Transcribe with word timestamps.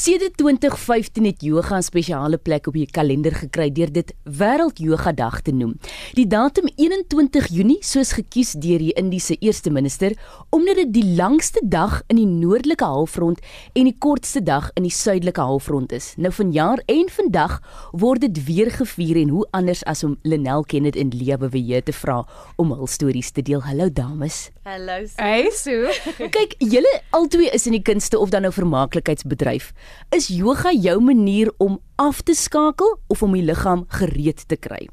Sedert 0.00 0.38
2015 0.40 1.24
het 1.24 1.42
yoga 1.44 1.76
'n 1.76 1.82
spesiale 1.82 2.38
plek 2.38 2.66
op 2.66 2.72
die 2.72 2.90
kalender 2.90 3.34
gekry 3.34 3.72
deur 3.72 3.92
dit 3.92 4.14
Wêreld 4.24 4.78
Yoga 4.78 5.12
Dag 5.12 5.40
te 5.40 5.52
noem. 5.52 5.74
Die 6.12 6.26
datum 6.26 6.68
21 6.76 7.46
Junie 7.48 7.76
soos 7.80 8.12
gekies 8.12 8.52
deur 8.52 8.78
die 8.78 8.92
Indiese 8.92 9.36
eerste 9.40 9.70
minister 9.70 10.12
omdat 10.48 10.76
dit 10.76 10.92
die 10.92 11.04
langste 11.04 11.60
dag 11.64 12.02
in 12.06 12.16
die 12.16 12.26
noordelike 12.26 12.84
halfrond 12.84 13.40
en 13.72 13.84
die 13.84 13.96
kortste 13.98 14.42
dag 14.42 14.70
in 14.74 14.82
die 14.82 14.92
suidelike 14.92 15.40
halfrond 15.40 15.92
is. 15.92 16.14
Nou 16.16 16.32
vanjaar 16.32 16.82
en 16.86 17.08
vandag 17.10 17.60
word 17.92 18.20
dit 18.20 18.44
weer 18.44 18.70
gevier 18.70 19.16
en 19.16 19.28
hoe 19.28 19.46
anders 19.50 19.84
as 19.84 20.04
om 20.04 20.18
Lenel 20.22 20.62
Kenneth 20.62 20.96
en 20.96 21.08
Lea 21.08 21.36
Bewe 21.36 21.82
te 21.82 21.92
vra 21.92 22.26
om 22.56 22.72
hul 22.72 22.86
stories 22.86 23.30
te 23.30 23.42
deel. 23.42 23.62
Hallo 23.62 23.92
dames. 23.92 24.50
Hallo. 24.62 25.04
Hey 25.16 25.50
Sue. 25.50 25.92
Kyk, 26.36 26.54
julle 26.58 27.02
albei 27.10 27.50
is 27.52 27.66
in 27.66 27.72
die 27.72 27.82
kunste 27.82 28.18
of 28.18 28.30
dan 28.30 28.42
nou 28.42 28.52
vermaaklikheidsbedryf. 28.52 29.72
Is 30.10 30.28
yoga 30.28 30.72
jou 30.72 31.00
manier 31.00 31.52
om 31.58 31.80
af 31.96 32.22
te 32.22 32.34
skakel 32.34 32.98
of 33.08 33.22
om 33.22 33.32
die 33.32 33.44
liggaam 33.44 33.84
gereed 33.88 34.48
te 34.48 34.56
kry? 34.56 34.88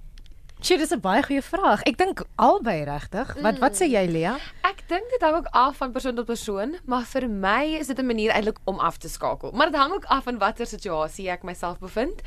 Sjoe, 0.58 0.78
dis 0.78 0.92
'n 0.92 1.00
baie 1.00 1.22
goeie 1.22 1.42
vraag. 1.42 1.84
Ek 1.86 1.98
dink 1.98 2.24
albei 2.36 2.84
regtig. 2.84 3.36
Wat 3.42 3.60
wat 3.60 3.76
sê 3.78 3.86
jy, 3.86 4.06
Lea? 4.10 4.38
Ek 4.64 4.82
dink 4.90 5.06
dit 5.10 5.22
hang 5.22 5.36
ook 5.36 5.48
af 5.52 5.78
van 5.78 5.92
persoon 5.92 6.16
tot 6.16 6.26
persoon, 6.26 6.78
maar 6.86 7.04
vir 7.06 7.30
my 7.30 7.78
is 7.80 7.88
dit 7.88 8.00
'n 8.00 8.06
manier 8.06 8.32
eintlik 8.32 8.58
om 8.66 8.80
af 8.80 8.98
te 8.98 9.10
skakel. 9.10 9.52
Maar 9.52 9.72
dit 9.72 9.80
hang 9.80 9.94
ook 9.94 10.06
af 10.06 10.24
van 10.24 10.38
watter 10.38 10.66
situasie 10.66 11.30
ek 11.30 11.44
myself 11.44 11.80
bevind. 11.80 12.22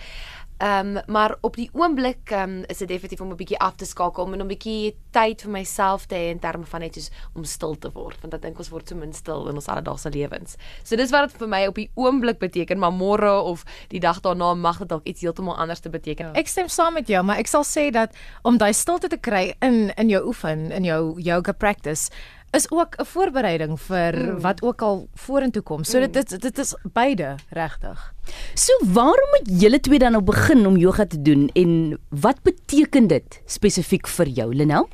Ehm 0.60 0.96
um, 0.96 1.02
maar 1.06 1.36
op 1.40 1.56
die 1.56 1.70
oomblik 1.72 2.30
um, 2.30 2.64
is 2.66 2.78
dit 2.78 2.88
definitief 2.88 3.20
om 3.20 3.30
'n 3.30 3.36
bietjie 3.36 3.58
af 3.58 3.74
te 3.74 3.84
skakel 3.84 4.24
om 4.24 4.34
'n 4.34 4.46
bietjie 4.46 4.96
tyd 5.10 5.42
vir 5.42 5.50
myself 5.50 6.06
te 6.06 6.14
hê 6.14 6.28
in 6.30 6.38
terme 6.38 6.64
van 6.64 6.80
net 6.80 6.94
soos 6.94 7.10
om 7.34 7.44
stil 7.44 7.78
te 7.78 7.90
word 7.92 8.20
want 8.20 8.34
ek 8.34 8.42
dink 8.42 8.58
ons 8.58 8.68
word 8.68 8.88
so 8.88 8.94
min 8.94 9.12
stil 9.12 9.48
in 9.48 9.54
ons 9.54 9.68
alledaagse 9.68 10.10
lewens. 10.10 10.56
So 10.82 10.96
dis 10.96 11.10
wat 11.10 11.30
dit 11.30 11.38
vir 11.38 11.48
my 11.48 11.66
op 11.66 11.74
die 11.74 11.90
oomblik 11.94 12.38
beteken, 12.38 12.78
maar 12.78 12.92
môre 12.92 13.42
of 13.42 13.64
die 13.88 14.00
dag 14.00 14.20
daarna 14.20 14.54
mag 14.54 14.78
dit 14.78 14.88
dalk 14.88 15.06
iets 15.06 15.20
heeltemal 15.20 15.56
anders 15.56 15.80
te 15.80 15.88
beteken. 15.88 16.26
Ja. 16.26 16.32
Ek 16.32 16.48
stem 16.48 16.68
saam 16.68 16.92
met 16.94 17.08
jou, 17.08 17.24
maar 17.24 17.38
ek 17.38 17.46
sal 17.46 17.64
sê 17.64 17.90
dat 17.90 18.14
om 18.42 18.58
daai 18.58 18.72
stilte 18.72 19.08
te 19.08 19.18
kry 19.18 19.54
in 19.60 19.92
in 19.96 20.08
jou 20.08 20.26
oefen, 20.26 20.70
in 20.72 20.84
jou 20.84 21.20
yoga 21.20 21.52
practice 21.52 22.10
is 22.50 22.70
ook 22.70 22.94
'n 22.96 23.04
voorbereiding 23.04 23.80
vir 23.80 24.14
mm. 24.14 24.40
wat 24.40 24.62
ook 24.62 24.82
al 24.82 25.08
vorentoe 25.14 25.62
kom. 25.62 25.84
So 25.84 26.00
dit 26.00 26.12
dit 26.12 26.42
dit 26.42 26.58
is 26.58 26.74
beide 26.92 27.34
regtig. 27.50 28.14
So 28.54 28.72
waarom 28.92 29.30
het 29.38 29.60
julle 29.60 29.80
twee 29.80 29.98
dan 29.98 30.12
nou 30.12 30.22
begin 30.24 30.66
om 30.66 30.76
yoga 30.76 31.06
te 31.06 31.22
doen 31.22 31.50
en 31.52 31.98
wat 32.08 32.42
beteken 32.42 33.06
dit 33.06 33.40
spesifiek 33.46 34.06
vir 34.06 34.26
jou 34.26 34.54
Lenel? 34.54 34.88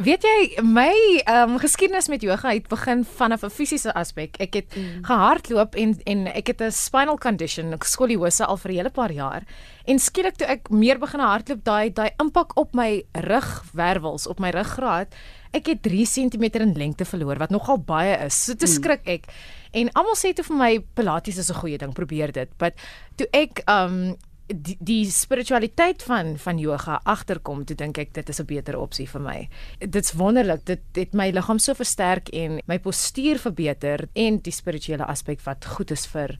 Weet 0.00 0.22
jy, 0.24 0.62
my 0.64 0.92
ehm 1.28 1.50
um, 1.50 1.58
geskiedenis 1.60 2.06
met 2.08 2.22
yoga 2.24 2.54
het 2.54 2.68
begin 2.72 3.04
vanaf 3.04 3.42
'n 3.44 3.50
fisiese 3.50 3.92
aspek. 3.94 4.36
Ek 4.40 4.54
het 4.54 4.76
mm. 4.76 5.04
gehardloop 5.04 5.74
en 5.74 6.00
en 6.04 6.26
ek 6.26 6.46
het 6.46 6.62
'n 6.62 6.70
spinal 6.70 7.18
condition, 7.18 7.74
skoliose 7.84 8.46
al 8.46 8.56
vir 8.56 8.70
'n 8.70 8.76
hele 8.76 8.90
paar 8.90 9.12
jaar. 9.12 9.42
En 9.84 9.98
skielik 9.98 10.36
toe 10.36 10.46
ek 10.46 10.70
meer 10.70 10.98
begin 10.98 11.20
hardloop, 11.20 11.64
daai 11.64 11.92
daai 11.92 12.10
impak 12.16 12.56
op 12.56 12.74
my 12.74 13.04
rugwervels, 13.12 14.26
op 14.26 14.38
my 14.40 14.50
ruggraat, 14.50 15.14
ek 15.52 15.66
het 15.66 15.82
3 15.82 16.06
cm 16.06 16.44
in 16.62 16.74
lengte 16.78 17.04
verloor 17.04 17.38
wat 17.38 17.50
nogal 17.50 17.78
baie 17.78 18.16
is. 18.26 18.44
So 18.44 18.54
te 18.54 18.66
mm. 18.66 18.74
skrik 18.74 19.06
ek. 19.06 19.28
En 19.72 19.90
almal 19.98 20.18
sê 20.18 20.32
toe 20.34 20.44
vir 20.44 20.56
my 20.56 20.72
pilates 20.94 21.38
is 21.38 21.50
'n 21.50 21.60
goeie 21.62 21.78
ding, 21.78 21.92
probeer 21.94 22.32
dit. 22.32 22.50
But 22.58 22.74
toe 23.16 23.26
ek 23.32 23.62
um, 23.66 24.16
die, 24.50 24.76
die 24.80 25.10
spiritualiteit 25.10 26.02
van 26.02 26.36
van 26.38 26.58
yoga 26.58 27.00
agterkom, 27.04 27.64
toe 27.64 27.76
dink 27.76 27.98
ek 27.98 28.12
dit 28.14 28.28
is 28.28 28.40
'n 28.40 28.46
beter 28.46 28.78
opsie 28.78 29.06
vir 29.06 29.20
my. 29.20 29.48
Dit's 29.78 30.12
wonderlik. 30.12 30.64
Dit 30.64 30.82
het 30.94 31.14
my 31.14 31.30
liggaam 31.30 31.58
so 31.58 31.74
versterk 31.74 32.28
en 32.28 32.60
my 32.66 32.78
postuur 32.78 33.38
verbeter 33.38 34.08
en 34.14 34.38
die 34.38 34.52
spirituele 34.52 35.06
aspek 35.06 35.40
wat 35.44 35.64
goed 35.64 35.90
is 35.90 36.06
vir 36.06 36.38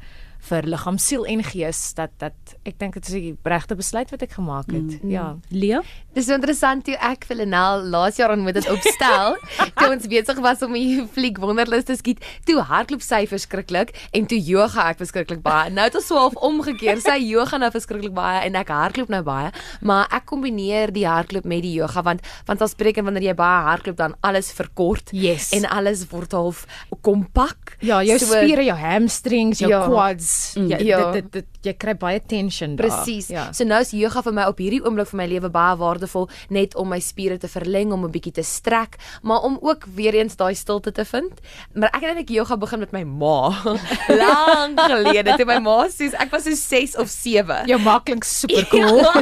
vir 0.48 0.66
liggaam, 0.68 0.98
siel 1.00 1.26
en 1.28 1.42
gees 1.44 1.80
dat 1.98 2.12
dat 2.20 2.54
ek 2.68 2.78
dink 2.80 2.96
dit 2.98 3.08
is 3.08 3.14
die 3.14 3.32
regte 3.48 3.76
besluit 3.78 4.10
wat 4.12 4.22
ek 4.24 4.34
gemaak 4.38 4.70
het. 4.72 4.96
Mm, 5.00 5.12
ja. 5.12 5.26
Leo, 5.52 5.82
dis 6.16 6.26
so 6.28 6.36
interessant 6.36 6.84
toe 6.86 6.96
ek 6.96 7.26
vir 7.28 7.40
Lenel 7.42 7.84
laas 7.92 8.18
jaar 8.20 8.34
ontmoet 8.34 8.60
het 8.60 8.70
opstel. 8.72 9.36
toe 9.78 9.90
ons 9.90 10.08
besig 10.10 10.40
was 10.44 10.64
om 10.66 10.74
die 10.76 11.04
fliek 11.12 11.40
wonderlus 11.42 11.86
te 11.88 11.96
skiet, 11.98 12.24
toe 12.48 12.58
hardloop 12.66 13.04
sy 13.04 13.22
verskriklik 13.30 13.92
en 14.16 14.28
toe 14.30 14.38
yoga 14.38 14.88
ek 14.90 15.00
verskriklik 15.02 15.42
baie. 15.44 15.70
Nou 15.74 15.86
het 15.88 15.98
ons 15.98 16.08
so 16.10 16.18
half 16.20 16.38
omgekeer. 16.40 17.00
Sy 17.04 17.18
yoga 17.22 17.60
nou 17.60 17.70
verskriklik 17.74 18.14
baie 18.16 18.42
en 18.48 18.58
ek 18.60 18.72
hardloop 18.74 19.12
nou 19.12 19.22
baie, 19.26 19.52
maar 19.86 20.08
ek 20.14 20.26
kombineer 20.30 20.94
die 20.94 21.06
hardloop 21.08 21.48
met 21.48 21.64
die 21.66 21.74
yoga 21.76 22.04
want 22.06 22.24
want 22.48 22.62
as 22.64 22.74
spreek 22.74 23.00
en 23.00 23.08
wanneer 23.08 23.30
jy 23.30 23.36
baie 23.38 23.64
hardloop 23.68 23.98
dan 23.98 24.16
alles 24.26 24.50
verkort 24.54 25.12
yes. 25.16 25.50
en 25.56 25.66
alles 25.68 26.06
word 26.10 26.32
half 26.36 26.64
kompak. 27.04 27.76
Ja, 27.84 28.00
jou 28.04 28.18
so, 28.20 28.32
spiere, 28.32 28.64
jou 28.66 28.76
hamstrings, 28.76 29.62
jou 29.62 29.70
ja. 29.72 29.84
quads 29.88 30.29
Mm. 30.56 30.68
Ja, 30.68 30.78
ja. 30.78 31.12
Dit, 31.12 31.32
dit 31.32 31.46
dit 31.60 31.70
jy 31.70 31.74
kry 31.76 31.94
baie 32.00 32.20
tension 32.20 32.76
daar. 32.76 32.88
Presies. 32.88 33.28
Ja. 33.32 33.50
So 33.56 33.66
nou 33.68 33.80
is 33.84 33.92
yoga 33.96 34.22
vir 34.24 34.34
my 34.36 34.46
op 34.50 34.60
hierdie 34.62 34.80
oomblik 34.84 35.10
vir 35.10 35.20
my 35.20 35.26
lewe 35.30 35.50
baie 35.52 35.76
waardevol 35.80 36.28
net 36.48 36.76
om 36.80 36.88
my 36.90 37.00
spiere 37.04 37.38
te 37.40 37.48
verleng, 37.50 37.92
om 37.92 38.04
'n 38.04 38.12
bietjie 38.12 38.32
te 38.32 38.42
strek, 38.42 38.96
maar 39.22 39.42
om 39.42 39.58
ook 39.60 39.84
weer 39.94 40.14
eens 40.14 40.36
daai 40.36 40.54
stilte 40.54 40.92
te 40.92 41.04
vind. 41.04 41.40
Maar 41.74 41.90
ek 41.92 42.00
het 42.00 42.10
eintlik 42.10 42.30
yoga 42.30 42.56
begin 42.56 42.80
met 42.80 42.92
my 42.92 43.02
ma. 43.02 43.52
Lank 44.22 44.80
gelede, 44.80 45.36
toe 45.36 45.46
my 45.46 45.58
ma 45.58 45.88
sê 45.88 46.12
ek 46.14 46.30
was 46.30 46.44
so 46.44 46.54
6 46.54 46.96
of 46.96 47.08
7. 47.08 47.66
Jou 47.66 47.80
ma 47.80 47.98
klink 48.00 48.24
super 48.24 48.66
cool. 48.72 48.98
Ja. 48.98 49.12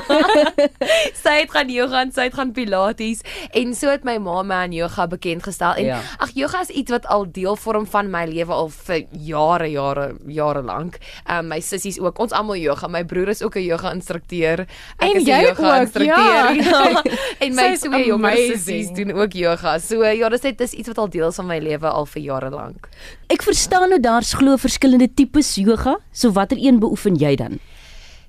sy 1.24 1.34
het 1.42 1.50
gaan 1.50 1.70
yoga 1.70 2.02
en 2.02 2.12
sy 2.12 2.28
het 2.28 2.34
gaan 2.34 2.52
pilates 2.52 3.22
en 3.52 3.74
so 3.74 3.90
het 3.90 4.04
my 4.04 4.18
ma 4.18 4.42
my 4.42 4.62
aan 4.64 4.72
yoga 4.72 5.06
bekend 5.06 5.42
gestel 5.46 5.74
en 5.74 5.84
ja. 5.84 6.00
ag 6.18 6.32
yoga 6.34 6.62
is 6.64 6.70
iets 6.70 6.90
wat 6.94 7.06
al 7.06 7.26
deel 7.32 7.56
vorm 7.56 7.86
van 7.86 8.10
my 8.10 8.24
lewe 8.28 8.52
al 8.54 8.68
vir 8.68 9.06
jare 9.12 9.68
jare 9.70 10.08
jare 10.26 10.62
lank 10.62 10.97
um, 11.30 11.48
my 11.48 11.60
sissies 11.60 11.98
ook. 12.00 12.18
Ons 12.18 12.32
almal 12.32 12.56
yoga. 12.60 12.88
My 12.88 13.04
broer 13.04 13.28
is 13.28 13.42
ook 13.42 13.56
'n 13.56 13.64
yoga 13.64 13.92
instrukteur. 13.92 14.66
Ek 14.98 15.08
en 15.08 15.16
is 15.16 15.24
'n 15.24 15.40
yoga 15.46 15.74
ook, 15.74 15.80
instrukteur. 15.80 16.16
Ja. 16.68 17.02
en 17.38 17.54
my 17.54 17.76
twee 17.76 18.06
jonger 18.06 18.36
sissies 18.36 18.92
doen 18.92 19.12
ook 19.12 19.32
yoga. 19.32 19.78
So 19.78 20.04
ja, 20.04 20.28
dit 20.28 20.44
is 20.44 20.56
dit 20.56 20.60
is 20.60 20.72
iets 20.72 20.88
wat 20.88 20.98
al 20.98 21.08
deel 21.08 21.32
van 21.32 21.46
my 21.46 21.58
lewe 21.58 21.88
al 21.88 22.06
vir 22.06 22.22
jare 22.22 22.50
lank. 22.50 22.88
Ek 23.26 23.42
verstaan 23.42 23.88
nou 23.88 24.00
daar's 24.00 24.32
glo 24.32 24.56
verskillende 24.56 25.08
tipes 25.14 25.54
yoga. 25.54 25.98
So 26.12 26.32
watter 26.32 26.58
een 26.60 26.78
beoefen 26.78 27.16
jy 27.16 27.36
dan? 27.36 27.58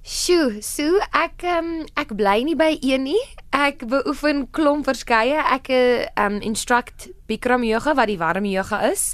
Sjoe, 0.09 0.61
so 0.63 0.97
ek 1.13 1.43
um, 1.43 1.83
ek 1.99 2.15
bly 2.17 2.39
nie 2.47 2.55
by 2.57 2.71
een 2.81 3.03
nie. 3.03 3.19
Ek 3.53 3.83
beoefen 3.85 4.47
klomp 4.55 4.87
verskeie. 4.87 5.37
Ek 5.37 5.69
um 6.17 6.39
instruct 6.41 7.09
Bikram 7.29 7.65
yoga 7.67 7.93
wat 7.97 8.09
die 8.09 8.17
warm 8.17 8.47
yoga 8.49 8.79
is. 8.89 9.13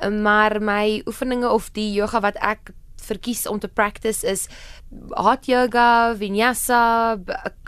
Maar 0.00 0.60
my 0.64 1.02
oefeninge 1.10 1.50
of 1.50 1.68
die 1.76 1.90
yoga 1.92 2.22
wat 2.24 2.38
ek 2.40 2.72
verkies 3.10 3.46
om 3.50 3.58
te 3.60 3.68
practice 3.68 4.26
is 4.26 4.46
hot 5.18 5.46
yoga, 5.50 6.14
vinyasa, 6.18 7.18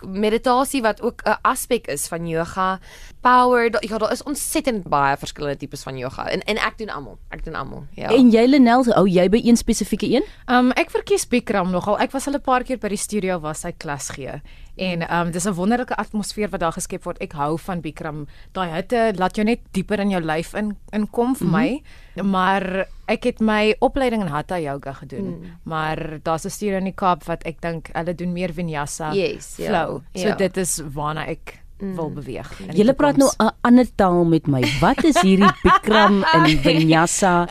meditasie 0.07 0.83
wat 0.83 1.03
ook 1.03 1.23
'n 1.27 1.39
aspek 1.43 1.87
is 1.87 2.09
van 2.09 2.27
yoga. 2.27 2.81
Power, 3.23 3.71
ja, 3.87 3.99
daar 3.99 4.13
is 4.13 4.23
ontsettend 4.27 4.89
baie 4.91 5.17
verskillende 5.17 5.57
tipes 5.57 5.85
van 5.87 5.99
yoga 5.99 6.25
en 6.35 6.41
en 6.51 6.59
ek 6.59 6.81
doen 6.81 6.89
almal. 6.91 7.19
Ek 7.31 7.45
doen 7.47 7.55
almal. 7.55 7.85
Ja. 7.95 8.11
En 8.11 8.33
jy 8.35 8.43
Lenel, 8.49 8.83
ou 8.99 9.05
jy 9.07 9.29
by 9.31 9.39
een 9.45 9.57
spesifieke 9.57 10.09
een? 10.11 10.27
Um 10.51 10.73
ek 10.75 10.91
verkies 10.91 11.29
Bikram 11.31 11.71
nogal. 11.71 12.01
Ek 12.03 12.11
was 12.11 12.27
al 12.27 12.35
'n 12.35 12.43
paar 12.43 12.65
keer 12.67 12.83
by 12.83 12.89
die 12.89 12.99
studio 12.99 13.39
waar 13.39 13.55
sy 13.55 13.71
klas 13.79 14.11
gee. 14.11 14.43
En 14.75 15.07
um 15.07 15.31
dis 15.31 15.47
'n 15.47 15.55
wonderlike 15.55 15.95
atmosfeer 15.95 16.51
wat 16.51 16.61
daar 16.61 16.73
geskep 16.73 17.05
word. 17.05 17.19
Ek 17.23 17.33
hou 17.33 17.59
van 17.59 17.81
Bikram. 17.81 18.27
Daai 18.53 18.71
hitte 18.71 19.13
laat 19.17 19.37
jou 19.37 19.45
net 19.45 19.61
dieper 19.71 20.01
in 20.01 20.11
jou 20.11 20.21
lyf 20.21 20.55
in 20.55 20.77
inkom 20.91 21.37
vir 21.37 21.47
mm 21.47 21.55
-hmm. 21.55 21.83
my. 22.15 22.23
Maar 22.23 22.87
ek 23.07 23.25
het 23.25 23.41
my 23.41 23.77
opleiding 23.79 24.23
in 24.23 24.29
Hatha 24.29 24.59
yoga 24.59 24.93
gedoen. 24.93 25.39
Mm. 25.39 25.59
Maar 25.63 26.19
daar's 26.23 26.45
'n 26.45 26.51
studio 26.51 26.77
in 26.77 26.85
die 26.85 26.95
Kaap 26.95 27.25
wat 27.25 27.45
ek 27.45 27.61
dink 27.61 27.89
hulle 27.93 28.15
doen 28.15 28.33
meer 28.33 28.53
vinyasa 28.53 29.13
yes, 29.13 29.57
ja. 29.57 29.69
flow. 29.69 30.01
Ja, 30.13 30.21
so 30.21 30.29
ja. 30.29 30.35
dit 30.35 30.57
is 30.57 30.83
waarna 30.93 31.27
ek 31.27 31.63
mm. 31.83 31.97
wil 31.99 32.11
beweeg. 32.15 32.49
Julle 32.73 32.95
praat 32.95 33.19
nou 33.21 33.31
'n 33.39 33.51
ander 33.61 33.89
taal 33.95 34.25
met 34.25 34.47
my. 34.47 34.63
Wat 34.81 35.05
is 35.05 35.21
hierdie 35.21 35.53
Bikram 35.65 36.23
en 36.23 36.49
vinyasa? 36.65 37.49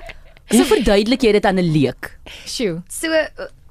Hoe 0.52 0.66
verduidelik 0.68 1.24
jy 1.24 1.32
dit 1.32 1.46
aan 1.48 1.60
'n 1.60 1.72
leek? 1.72 2.20
Sjoe. 2.46 2.82
So 2.92 3.08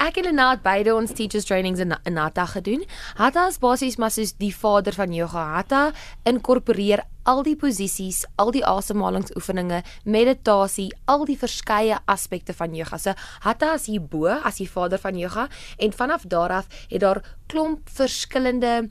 ek 0.01 0.17
en 0.17 0.25
Renat 0.25 0.63
beide 0.63 0.95
ons 0.95 1.13
teachers 1.13 1.45
trainings 1.45 1.81
in 1.81 1.93
in 2.05 2.17
Hatha 2.17 2.47
gedoen. 2.47 2.85
Hatha 3.17 3.49
is 3.49 3.59
basies 3.59 3.97
maar 3.97 4.11
soos 4.11 4.33
die 4.33 4.55
vader 4.55 4.93
van 4.93 5.13
yoga. 5.13 5.45
Hatha 5.57 5.93
inkorporeer 6.25 7.05
al 7.25 7.43
die 7.43 7.57
posisies, 7.57 8.25
al 8.37 8.51
die 8.51 8.65
asemhalingsoefeninge, 8.65 9.83
meditasie, 10.05 10.89
al 11.05 11.27
die 11.29 11.37
verskeie 11.37 11.99
aspekte 12.07 12.57
van 12.57 12.75
yoga. 12.75 12.99
So 12.99 13.13
Hatha 13.41 13.75
is 13.75 13.87
hierbo 13.87 14.27
as 14.29 14.57
die 14.57 14.69
vader 14.69 14.99
van 14.99 15.19
yoga 15.19 15.49
en 15.79 15.93
vanaf 15.93 16.25
daar 16.25 16.51
af 16.51 16.67
het 16.89 17.01
daar 17.01 17.23
klomp 17.47 17.89
verskillende 17.93 18.89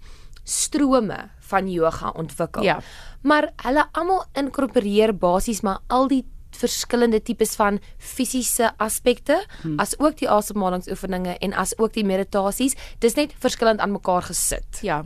strome 0.49 1.29
van 1.49 1.69
yoga 1.71 2.13
ontwikkel. 2.15 2.63
Ja. 2.63 2.79
Maar 3.21 3.51
hulle 3.63 3.85
almal 3.91 4.25
inkorporeer 4.33 5.15
basies 5.17 5.61
maar 5.61 5.79
al 5.87 6.07
die 6.11 6.23
verskillende 6.59 7.21
tipes 7.21 7.55
van 7.59 7.79
fisiese 7.97 8.71
aspekte 8.81 9.37
hmm. 9.61 9.77
as 9.79 9.93
ook 9.99 10.17
die 10.17 10.29
asemhalingsoefeninge 10.29 11.37
en 11.45 11.53
as 11.53 11.75
ook 11.77 11.93
die 11.93 12.05
meditasies 12.05 12.75
dis 12.99 13.15
net 13.19 13.35
verskillend 13.39 13.79
aan 13.79 13.93
mekaar 13.93 14.25
gesit 14.25 14.81
ja 14.81 15.03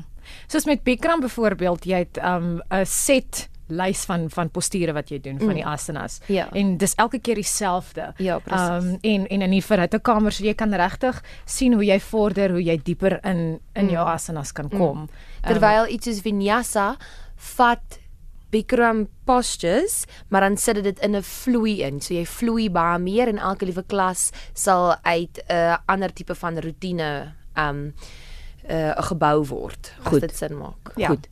soos 0.47 0.65
met 0.69 0.85
Bikram 0.87 1.19
byvoorbeeld 1.25 1.85
jy 1.85 2.05
het 2.05 2.17
'n 2.17 2.61
um, 2.71 2.85
set 2.87 3.49
lys 3.67 4.05
van 4.05 4.29
van 4.29 4.49
posture 4.49 4.93
wat 4.93 5.09
jy 5.09 5.19
doen 5.23 5.39
van 5.39 5.53
die 5.55 5.65
asanas. 5.65 6.19
Ja. 6.27 6.47
En 6.51 6.77
dis 6.77 6.95
elke 6.95 7.19
keer 7.19 7.39
dieselfde. 7.39 8.13
Ja, 8.17 8.39
presies. 8.39 8.83
Um 8.83 8.97
en 9.01 9.27
en 9.27 9.41
in 9.41 9.55
die 9.55 9.63
verhitekamer 9.63 10.31
so 10.31 10.43
jy 10.43 10.53
kan 10.53 10.73
regtig 10.73 11.23
sien 11.45 11.73
hoe 11.73 11.85
jy 11.85 11.99
vorder, 11.99 12.51
hoe 12.51 12.63
jy 12.63 12.77
dieper 12.83 13.19
in 13.23 13.59
in 13.73 13.89
jou 13.89 14.07
asanas 14.07 14.51
kan 14.51 14.69
kom. 14.69 14.97
Um, 14.97 15.09
Terwyl 15.43 15.89
iets 15.91 16.07
soos 16.07 16.23
vinyasa 16.25 16.93
vat 17.55 17.99
Bikram 18.53 19.07
postures, 19.25 20.03
maar 20.29 20.45
dan 20.45 20.57
sit 20.61 20.83
dit 20.83 20.99
in 20.99 21.15
'n 21.15 21.23
vloei 21.23 21.81
in. 21.81 22.01
So 22.01 22.13
jy 22.13 22.25
vloei 22.25 22.69
baie 22.69 22.99
meer 22.99 23.27
en 23.27 23.37
elke 23.37 23.65
liewe 23.65 23.83
klas 23.83 24.31
sal 24.53 24.95
uit 25.03 25.41
'n 25.49 25.53
uh, 25.53 25.77
ander 25.85 26.13
tipe 26.13 26.35
van 26.35 26.59
rotine 26.59 27.33
um 27.57 27.93
'n 28.63 28.71
uh, 28.71 29.01
gebou 29.09 29.45
word. 29.45 29.93
As 30.03 30.11
Goed. 30.11 30.21
dit 30.21 30.35
sin 30.35 30.57
maak. 30.57 30.93
Ja. 30.95 31.07
Goed. 31.07 31.27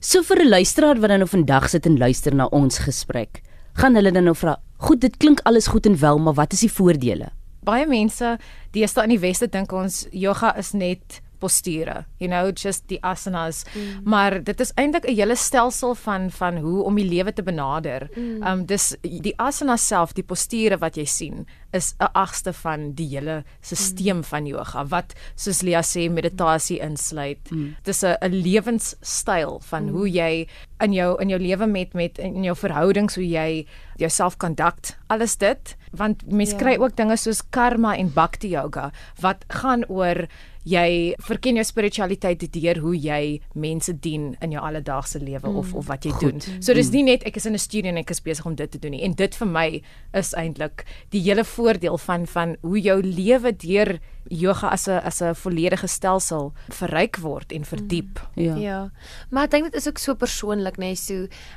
So 0.00 0.22
vir 0.22 0.44
'n 0.44 0.48
luisteraar 0.48 1.00
wat 1.00 1.08
dan 1.08 1.18
nou 1.18 1.28
vandag 1.28 1.68
sit 1.68 1.86
en 1.86 1.98
luister 1.98 2.34
na 2.34 2.46
ons 2.46 2.78
gesprek, 2.78 3.42
gaan 3.74 3.94
hulle 3.94 4.12
dan 4.12 4.24
nou 4.24 4.36
vra, 4.36 4.56
"Goed, 4.76 5.00
dit 5.00 5.16
klink 5.16 5.40
alles 5.44 5.66
goed 5.66 5.86
en 5.86 5.98
wel, 5.98 6.18
maar 6.18 6.34
wat 6.34 6.52
is 6.52 6.60
die 6.60 6.72
voordele?" 6.72 7.28
baie 7.64 7.86
mense 7.88 8.36
deesdae 8.76 9.08
in 9.08 9.16
die 9.16 9.22
weste 9.22 9.48
dink 9.50 9.72
ons 9.72 10.04
yoga 10.12 10.52
is 10.60 10.72
net 10.76 11.20
posture, 11.44 12.04
you 12.22 12.30
know, 12.30 12.50
just 12.52 12.86
die 12.88 13.00
asanas. 13.04 13.64
Mm. 13.74 14.08
Maar 14.08 14.38
dit 14.44 14.60
is 14.64 14.72
eintlik 14.80 15.04
'n 15.04 15.16
hele 15.16 15.36
stelsel 15.36 15.94
van 15.94 16.30
van 16.30 16.56
hoe 16.64 16.82
om 16.82 16.94
die 16.94 17.08
lewe 17.08 17.32
te 17.32 17.42
benader. 17.42 18.08
Mm. 18.14 18.42
Um 18.42 18.66
dis 18.66 18.96
die 19.02 19.34
asana 19.36 19.76
self, 19.76 20.12
die 20.12 20.24
posture 20.24 20.78
wat 20.78 20.96
jy 20.96 21.04
sien, 21.04 21.46
is 21.74 21.94
'n 21.98 22.08
agste 22.12 22.52
van 22.52 22.92
die 22.94 23.08
hele 23.08 23.44
stelsel 23.60 24.16
mm. 24.16 24.24
van 24.24 24.46
yoga 24.46 24.84
wat 24.86 25.14
soos 25.34 25.62
Lia 25.62 25.82
sê 25.82 26.10
meditasie 26.10 26.78
insluit. 26.80 27.50
Mm. 27.50 27.76
Dis 27.84 28.02
'n 28.02 28.16
'n 28.20 28.32
lewenstyl 28.42 29.60
van 29.60 29.82
mm. 29.84 29.92
hoe 29.92 30.08
jy 30.08 30.46
in 30.80 30.92
jou 30.92 31.20
in 31.20 31.28
jou 31.28 31.40
lewe 31.40 31.66
met 31.66 31.94
met 31.94 32.18
in 32.18 32.44
jou 32.44 32.56
verhoudings 32.56 33.14
hoe 33.14 33.28
jy 33.28 33.66
jouself 33.96 34.36
conduct, 34.36 34.96
alles 35.08 35.36
dit 35.36 35.76
want 35.94 36.26
mense 36.26 36.52
Ja. 36.52 36.58
kry 36.58 36.76
ook 36.76 36.96
dinge 36.96 37.16
soos 37.16 37.42
karma 37.50 37.96
en 37.96 38.12
bhakti 38.12 38.48
yoga 38.48 38.92
wat 39.20 39.44
gaan 39.48 39.84
oor 39.88 40.28
jy 40.64 41.14
verken 41.20 41.58
jou 41.60 41.64
spiritualiteit 41.64 42.46
deur 42.52 42.78
hoe 42.80 42.94
jy 42.96 43.40
mense 43.52 43.92
dien 44.00 44.32
in 44.40 44.54
jou 44.54 44.62
alledaagse 44.64 45.20
lewe 45.20 45.48
mm. 45.48 45.56
of 45.60 45.74
of 45.74 45.86
wat 45.86 46.04
jy 46.04 46.10
Goed. 46.10 46.20
doen. 46.20 46.62
So 46.62 46.74
dis 46.74 46.90
nie 46.90 47.02
net 47.04 47.22
ek 47.28 47.36
is 47.36 47.46
in 47.46 47.52
'n 47.52 47.58
studie 47.58 47.90
en 47.90 47.98
ek 47.98 48.10
is 48.10 48.20
besig 48.20 48.46
om 48.46 48.54
dit 48.54 48.70
te 48.70 48.78
doen 48.78 48.90
nie. 48.90 49.02
En 49.02 49.12
dit 49.12 49.34
vir 49.34 49.46
my 49.46 49.82
is 50.14 50.32
eintlik 50.32 50.84
die 51.10 51.20
hele 51.20 51.44
voordeel 51.64 51.98
van 51.98 52.26
van 52.26 52.56
hoe 52.60 52.80
jou 52.80 52.98
lewe 53.02 53.52
deur 53.56 53.98
yoga 54.28 54.68
as 54.68 54.86
'n 54.88 55.00
as 55.04 55.20
'n 55.22 55.34
volledige 55.34 55.86
stelsel 55.86 56.52
verryk 56.68 57.16
word 57.16 57.52
en 57.52 57.64
verdiep. 57.64 58.20
Mm. 58.34 58.44
Ja. 58.44 58.54
Ja. 58.56 58.90
Maar 59.30 59.44
ek 59.44 59.50
dink 59.50 59.64
dit 59.64 59.74
is 59.74 59.88
ook 59.88 59.98
so 59.98 60.14
persoonlik, 60.14 60.76
nee, 60.76 60.94
so 60.94 61.14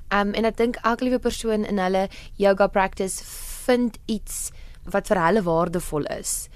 um 0.10 0.34
en 0.34 0.46
ek 0.46 0.58
dink 0.58 0.76
elke 0.84 1.04
liewe 1.04 1.20
persoon 1.20 1.66
in 1.66 1.78
hulle 1.80 2.10
yoga 2.36 2.68
practice 2.68 3.24
vind 3.66 3.98
iets 4.06 4.52
wat 4.84 5.08
vir 5.08 5.20
hulle 5.20 5.44
waardevol 5.44 6.06
is. 6.20 6.48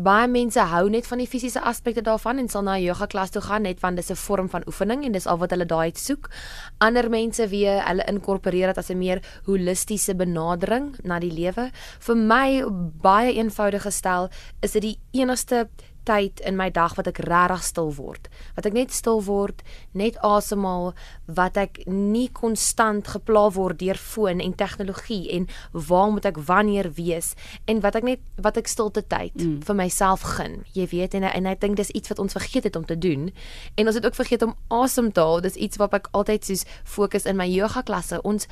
Baie 0.00 0.28
mense 0.32 0.62
hou 0.64 0.86
net 0.88 1.04
van 1.04 1.20
die 1.20 1.26
fisiese 1.28 1.60
aspekte 1.68 2.00
daarvan 2.00 2.38
en 2.40 2.46
sal 2.48 2.62
na 2.64 2.78
'n 2.78 2.82
yoga 2.82 3.06
klas 3.06 3.30
toe 3.30 3.42
gaan 3.42 3.62
net 3.62 3.80
want 3.80 3.96
dis 3.96 4.10
'n 4.10 4.16
vorm 4.16 4.48
van 4.48 4.62
oefening 4.66 5.04
en 5.04 5.12
dis 5.12 5.26
al 5.26 5.36
wat 5.36 5.50
hulle 5.50 5.66
daai 5.66 5.92
soek. 5.94 6.30
Ander 6.78 7.10
mense 7.10 7.48
weer 7.48 7.84
hulle 7.84 8.04
inkorporeer 8.08 8.66
dit 8.68 8.78
as 8.78 8.90
'n 8.90 8.98
meer 8.98 9.20
holistiese 9.44 10.14
benadering 10.14 10.96
na 11.04 11.18
die 11.18 11.32
lewe. 11.32 11.70
Vir 11.98 12.16
my 12.16 12.64
baie 13.02 13.34
eenvoudig 13.34 13.82
gestel 13.82 14.30
is 14.62 14.72
dit 14.72 14.82
die 14.82 14.98
enigste 15.12 15.68
tyd 16.10 16.42
in 16.46 16.58
my 16.58 16.68
dag 16.74 16.96
wat 16.98 17.08
ek 17.10 17.22
regtig 17.28 17.62
stil 17.66 17.92
word. 17.96 18.28
Wat 18.56 18.66
ek 18.68 18.76
net 18.76 18.94
stil 18.94 19.22
word, 19.26 19.62
net 19.96 20.18
asemhaal, 20.26 20.90
wat 21.30 21.58
ek 21.60 21.82
nie 21.86 22.28
konstant 22.34 23.12
gepla 23.14 23.46
word 23.54 23.80
deur 23.82 23.98
foon 24.00 24.42
en 24.42 24.56
tegnologie 24.58 25.30
en 25.36 25.46
waar 25.72 26.10
moet 26.14 26.26
ek 26.32 26.40
wanneer 26.50 26.90
wees 26.98 27.34
en 27.70 27.82
wat 27.84 28.00
ek 28.00 28.08
net 28.08 28.26
wat 28.40 28.58
ek 28.60 28.70
stilte 28.70 29.04
tyd 29.06 29.36
mm. 29.38 29.60
vir 29.68 29.78
myself 29.78 30.26
gun. 30.36 30.60
Jy 30.74 30.88
weet 30.94 31.16
en 31.18 31.28
en 31.30 31.50
ek 31.50 31.62
dink 31.62 31.78
dis 31.80 31.92
iets 31.94 32.12
wat 32.12 32.22
ons 32.22 32.36
vergeet 32.36 32.66
het 32.68 32.76
om 32.76 32.86
te 32.88 32.98
doen. 32.98 33.30
En 33.78 33.90
ons 33.90 33.96
het 33.96 34.06
ook 34.06 34.18
vergeet 34.18 34.42
om 34.46 34.56
asem 34.82 35.12
te 35.12 35.22
haal. 35.22 35.44
Dis 35.44 35.58
iets 35.60 35.80
wat 35.80 35.94
ek 35.96 36.10
altyd 36.16 36.50
soos 36.50 36.66
fokus 36.84 37.28
in 37.30 37.38
my 37.38 37.46
yoga 37.50 37.84
klasse. 37.86 38.20
Ons 38.26 38.48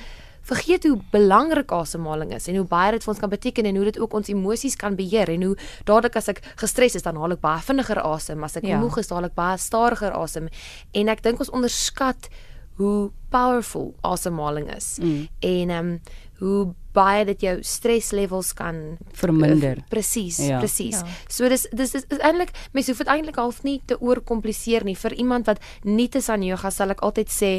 vergeet 0.49 0.87
hoe 0.89 0.97
belangrik 1.12 1.73
asemhaling 1.77 2.33
is 2.37 2.49
en 2.49 2.56
hoe 2.56 2.67
baie 2.69 2.93
dit 2.97 3.05
vir 3.05 3.12
ons 3.12 3.21
kan 3.21 3.31
beteken 3.33 3.67
en 3.69 3.77
hoe 3.77 3.85
dit 3.91 3.99
ook 4.00 4.15
ons 4.17 4.31
emosies 4.33 4.77
kan 4.81 4.97
beheer 4.97 5.29
en 5.35 5.43
hoe 5.50 5.56
dadelik 5.85 6.17
as 6.17 6.29
ek 6.33 6.41
gestres 6.61 6.97
is 6.97 7.05
dan 7.05 7.17
haal 7.21 7.35
ek 7.37 7.43
baie 7.45 7.61
vinniger 7.67 8.00
asem 8.00 8.45
as 8.45 8.56
ek 8.56 8.65
Ja. 8.69 8.79
moeg 8.81 8.97
is 9.03 9.11
haal 9.12 9.25
ek 9.29 9.35
baie 9.37 9.59
stadiger 9.61 10.12
asem 10.17 10.49
en 10.95 11.09
ek 11.09 11.23
dink 11.23 11.41
ons 11.45 11.50
onderskat 11.53 12.31
hoe 12.79 13.11
powerful 13.31 13.95
asemhaling 14.07 14.71
is 14.75 14.99
mm. 15.03 15.29
en 15.45 15.71
ehm 15.71 15.87
um, 15.93 16.01
hoe 16.39 16.75
baie 16.95 17.25
dit 17.27 17.41
jou 17.43 17.57
streslevels 17.67 18.53
kan 18.55 18.77
Verminder. 19.19 19.77
uh, 19.81 19.83
presies 19.91 20.39
Ja. 20.39 20.59
presies 20.63 21.01
Ja. 21.01 21.07
ja. 21.07 21.13
so 21.29 21.49
dis 21.51 21.67
dis 21.75 21.95
is, 21.95 22.05
is 22.09 22.19
eintlik 22.23 22.51
mense 22.73 22.91
hoef 22.93 22.99
dit 23.03 23.11
eintlik 23.11 23.37
half 23.37 23.63
nie 23.67 23.81
te 23.87 23.99
oorkompliseer 24.01 24.85
nie 24.87 24.95
vir 24.97 25.15
iemand 25.19 25.47
wat 25.51 25.59
nie 25.83 26.09
te 26.09 26.23
aan 26.31 26.43
yoga 26.47 26.71
sal 26.71 26.91
ek 26.95 27.03
altyd 27.03 27.29
sê 27.29 27.51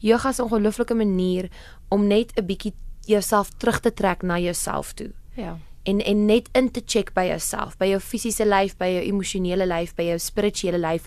yoga 0.00 0.30
is 0.30 0.38
'n 0.38 0.46
ongelooflike 0.46 0.94
manier 0.94 1.50
om 1.90 2.06
net 2.06 2.32
'n 2.38 2.46
bietjie 2.46 2.72
jouself 3.06 3.50
terug 3.58 3.80
te 3.80 3.90
trek 3.90 4.22
na 4.22 4.38
jouself 4.38 4.92
toe 4.94 5.10
Ja. 5.36 5.58
en 5.84 6.00
en 6.00 6.26
net 6.26 6.48
in 6.54 6.70
te 6.70 6.82
check 6.86 7.12
by 7.14 7.26
jouself, 7.26 7.76
by 7.78 7.86
jou 7.86 8.00
fisiese 8.00 8.44
lyf, 8.46 8.76
by 8.76 8.86
jou 8.86 9.02
emosionele 9.02 9.66
lyf, 9.66 9.94
by 9.94 10.02
jou 10.02 10.18
spirituele 10.18 10.78
lyf. 10.78 11.06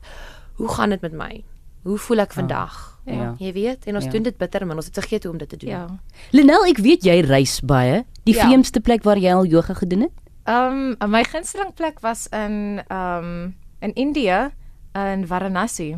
Hoe 0.55 0.67
gaan 0.67 0.89
dit 0.89 1.01
met 1.01 1.11
my? 1.13 1.43
Hoe 1.83 1.97
voel 1.97 2.19
ek 2.19 2.33
vandag? 2.33 2.73
Ja. 2.73 2.90
Ja. 3.05 3.35
Jy 3.39 3.53
weet, 3.53 3.85
en 3.85 3.95
ons 3.95 4.03
Ja. 4.03 4.09
ja. 4.09 4.15
doen 4.15 4.23
dit 4.23 4.37
bitter 4.37 4.65
min. 4.67 4.75
Ons 4.75 4.85
het 4.85 4.93
vergeet 4.93 5.23
hoe 5.23 5.31
om 5.31 5.37
dit 5.37 5.49
te 5.49 5.57
doen. 5.57 5.69
Ja. 5.69 5.87
Lenel, 6.31 6.65
ek 6.65 6.77
weet 6.77 7.03
jy 7.03 7.19
reis 7.21 7.59
baie. 7.59 8.05
Die 8.23 8.35
Ja. 8.35 8.45
vreemdste 8.45 8.79
plek 8.79 9.03
waar 9.03 9.17
jy 9.17 9.33
al 9.33 9.45
yoga 9.45 9.73
gedoen 9.73 10.01
het? 10.01 10.11
Ehm 10.45 10.95
um, 11.01 11.09
my 11.11 11.23
gunsteling 11.23 11.73
plek 11.73 11.99
was 11.99 12.27
in 12.31 12.81
ehm 12.87 13.23
um, 13.23 13.55
in 13.81 13.93
Indië 13.93 14.49
in 14.93 15.27
Varanasi. 15.27 15.95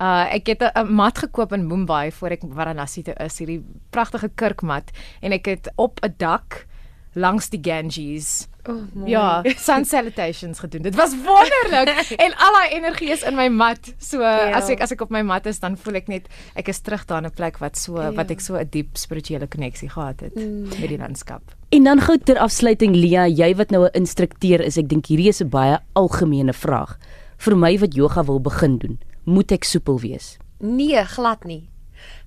Uh 0.00 0.26
ek 0.34 0.46
het 0.46 0.62
'n 0.74 0.92
mat 0.94 1.18
gekoop 1.18 1.52
in 1.52 1.66
Mumbai 1.66 2.12
voor 2.12 2.28
ek 2.30 2.42
Varanasi 2.54 3.02
toe 3.02 3.14
is, 3.14 3.38
hierdie 3.38 3.64
pragtige 3.90 4.28
kurkmat 4.34 4.90
en 5.20 5.32
ek 5.32 5.44
het 5.46 5.72
op 5.76 6.00
'n 6.04 6.14
dak 6.18 6.66
langs 7.14 7.48
die 7.48 7.60
Ganges 7.62 8.48
Oh, 8.68 8.82
mooi. 8.94 9.10
Ja, 9.10 9.42
sun 9.56 9.84
salutations 9.94 10.58
gedoen. 10.58 10.82
Dit 10.82 10.94
was 10.94 11.14
wonderlik 11.24 12.10
en 12.24 12.32
al 12.36 12.52
daai 12.52 12.68
energie 12.74 13.10
is 13.10 13.22
in 13.22 13.34
my 13.36 13.48
mat. 13.48 13.94
So 13.98 14.20
Ja. 14.20 14.50
as 14.58 14.68
ek 14.70 14.80
as 14.80 14.92
ek 14.92 15.00
op 15.00 15.10
my 15.10 15.22
mat 15.22 15.46
is, 15.46 15.58
dan 15.60 15.76
voel 15.76 15.94
ek 15.96 16.08
net 16.08 16.28
ek 16.54 16.68
is 16.68 16.80
terug 16.80 17.04
daar 17.06 17.18
in 17.18 17.26
'n 17.26 17.30
plek 17.34 17.58
wat 17.58 17.76
so 17.76 18.00
Ja. 18.00 18.12
wat 18.12 18.30
ek 18.30 18.40
so 18.40 18.56
'n 18.56 18.68
diep 18.70 18.96
spirituele 18.96 19.46
koneksie 19.46 19.88
gehad 19.88 20.20
het 20.20 20.34
Mm. 20.34 20.68
met 20.80 20.88
die 20.88 20.98
landskap. 20.98 21.42
En 21.70 21.82
dan 21.84 22.00
gou 22.00 22.18
ter 22.18 22.38
afsluiting 22.38 22.94
Lia, 22.94 23.26
jy 23.26 23.54
wat 23.56 23.70
nou 23.70 23.84
'n 23.84 23.90
instrukteur 23.94 24.60
is, 24.60 24.76
ek 24.78 24.88
dink 24.88 25.06
hierdie 25.06 25.28
is 25.28 25.40
'n 25.42 25.48
baie 25.48 25.78
algemene 25.94 26.52
vraag. 26.52 26.96
Vir 27.38 27.56
my 27.56 27.78
wat 27.78 27.94
yoga 27.94 28.24
wil 28.24 28.40
begin 28.40 28.78
doen, 28.78 28.98
moet 29.24 29.52
ek 29.52 29.64
soepel 29.64 30.00
wees? 30.00 30.38
Nee, 30.60 31.04
glad 31.04 31.44
nie. 31.44 31.68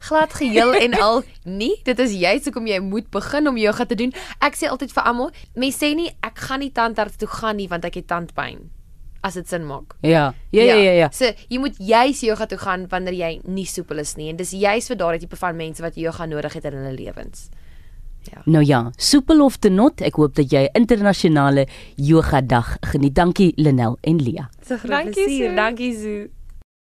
Glad 0.07 0.33
geheel 0.33 0.73
en 0.73 0.97
al 0.99 1.23
nie. 1.43 1.75
Dit 1.89 1.99
is 1.99 2.15
juist 2.17 2.49
hoekom 2.49 2.67
jy 2.67 2.79
moet 2.83 3.09
begin 3.13 3.47
om 3.47 3.57
yoga 3.57 3.85
te 3.85 3.95
doen. 3.99 4.13
Ek 4.39 4.57
sê 4.59 4.71
altyd 4.71 4.93
vir 4.95 5.07
almal, 5.11 5.31
mense 5.55 5.79
sê 5.83 5.93
nie 5.95 6.09
ek 6.25 6.43
gaan 6.49 6.63
nie 6.63 6.71
tandarts 6.75 7.19
toe 7.21 7.29
gaan 7.39 7.59
nie 7.59 7.69
want 7.71 7.87
ek 7.87 8.01
het 8.01 8.09
tandpyn. 8.11 8.67
As 9.21 9.35
dit 9.35 9.47
sin 9.51 9.65
maak. 9.67 9.97
Ja. 10.01 10.29
Ja 10.55 10.63
ja 10.63 10.75
ja 10.79 10.91
ja. 10.95 11.07
So 11.11 11.27
jy 11.51 11.59
moet 11.59 11.75
juis 11.77 12.21
yoga 12.23 12.47
toe 12.47 12.59
gaan 12.61 12.87
wanneer 12.91 13.17
jy 13.17 13.31
nie 13.43 13.67
soepel 13.67 13.99
is 13.99 14.15
nie 14.15 14.29
en 14.31 14.39
dis 14.39 14.55
juis 14.55 14.87
vir 14.87 14.99
daardie 14.99 15.25
tipe 15.25 15.39
van 15.39 15.59
mense 15.59 15.83
wat 15.83 15.99
yoga 15.99 16.25
nodig 16.25 16.55
het 16.55 16.69
in 16.71 16.79
hulle 16.79 16.95
lewens. 16.95 17.49
Nou 18.45 18.63
ja, 18.65 18.91
soepel 18.97 19.41
of 19.41 19.57
te 19.57 19.69
not, 19.69 20.01
ek 20.05 20.19
hoop 20.19 20.35
dat 20.37 20.51
jy 20.51 20.65
internasionale 20.77 21.65
yoga 21.95 22.41
dag 22.41 22.75
geniet. 22.91 23.15
Dankie 23.17 23.53
Lenel 23.57 23.97
en 24.01 24.19
Lia. 24.21 24.49
Dankie, 24.67 25.13
plesier. 25.13 25.49
Sue. 25.49 25.55
Dankie 25.55 25.93
Sue. 25.97 26.27